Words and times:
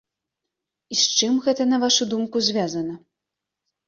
І 0.95 0.95
з 1.01 1.19
чым 1.19 1.33
гэта, 1.47 1.67
на 1.73 1.77
вашу 1.83 2.07
думку, 2.13 2.41
звязана? 2.47 2.95